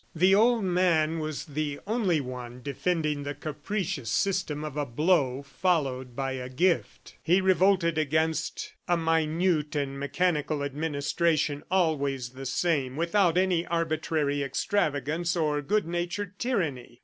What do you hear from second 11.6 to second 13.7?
always the same, without any